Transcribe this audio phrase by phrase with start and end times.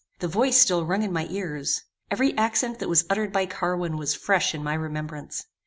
[0.17, 1.83] The voice still rung in my ears.
[2.09, 5.45] Every accent that was uttered by Carwin was fresh in my remembrance.